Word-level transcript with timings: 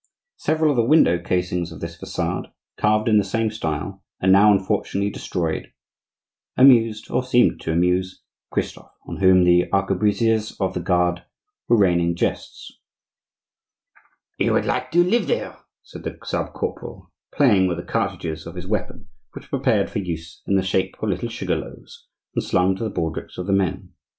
Several 0.37 0.71
of 0.71 0.77
the 0.77 0.83
window 0.83 1.19
casings 1.19 1.71
of 1.71 1.79
this 1.79 1.95
facade, 1.95 2.51
carved 2.75 3.07
in 3.07 3.19
the 3.19 3.23
same 3.23 3.51
style, 3.51 4.01
and 4.19 4.31
now, 4.31 4.51
unfortunately, 4.51 5.11
destroyed, 5.11 5.71
amused, 6.57 7.11
or 7.11 7.23
seemed 7.23 7.61
to 7.61 7.71
amuse 7.71 8.23
Christophe, 8.49 8.89
on 9.07 9.17
whom 9.17 9.43
the 9.43 9.67
arquebusiers 9.71 10.59
of 10.59 10.73
the 10.73 10.79
guard 10.79 11.25
were 11.67 11.77
raining 11.77 12.15
jests. 12.15 12.73
"He 14.39 14.49
would 14.49 14.65
like 14.65 14.89
to 14.89 15.03
live 15.03 15.27
there," 15.27 15.59
said 15.83 16.01
the 16.01 16.17
sub 16.23 16.51
corporal, 16.53 17.11
playing 17.31 17.67
with 17.67 17.77
the 17.77 17.83
cartridges 17.83 18.47
of 18.47 18.55
his 18.55 18.65
weapon, 18.65 19.07
which 19.33 19.51
were 19.51 19.59
prepared 19.59 19.91
for 19.91 19.99
use 19.99 20.41
in 20.47 20.55
the 20.55 20.63
shape 20.63 20.95
of 20.99 21.09
little 21.09 21.29
sugar 21.29 21.55
loaves, 21.57 22.07
and 22.33 22.43
slung 22.43 22.75
to 22.75 22.83
the 22.83 22.89
baldricks 22.89 23.37
of 23.37 23.45
the 23.45 23.53
men. 23.53 23.91